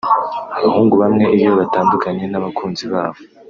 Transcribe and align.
Abahungu 0.57 0.93
bamwe 1.03 1.25
iyo 1.37 1.51
batandukanye 1.59 2.23
n’abakunzi 2.27 2.85
babo 2.93 3.19